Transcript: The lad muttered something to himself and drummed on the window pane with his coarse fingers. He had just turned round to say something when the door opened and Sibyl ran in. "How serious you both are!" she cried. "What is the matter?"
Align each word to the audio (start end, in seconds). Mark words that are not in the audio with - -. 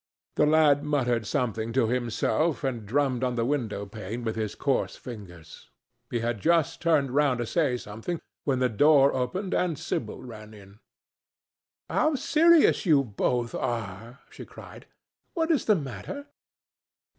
The 0.35 0.47
lad 0.47 0.83
muttered 0.83 1.27
something 1.27 1.71
to 1.73 1.85
himself 1.87 2.63
and 2.63 2.87
drummed 2.87 3.23
on 3.23 3.35
the 3.35 3.45
window 3.45 3.85
pane 3.85 4.23
with 4.23 4.35
his 4.35 4.55
coarse 4.55 4.95
fingers. 4.95 5.69
He 6.09 6.21
had 6.21 6.39
just 6.41 6.81
turned 6.81 7.11
round 7.11 7.37
to 7.37 7.45
say 7.45 7.77
something 7.77 8.19
when 8.43 8.57
the 8.57 8.67
door 8.67 9.13
opened 9.13 9.53
and 9.53 9.77
Sibyl 9.77 10.23
ran 10.23 10.55
in. 10.55 10.79
"How 11.87 12.15
serious 12.15 12.83
you 12.83 13.03
both 13.03 13.53
are!" 13.53 14.21
she 14.31 14.43
cried. 14.43 14.87
"What 15.35 15.51
is 15.51 15.65
the 15.65 15.75
matter?" 15.75 16.25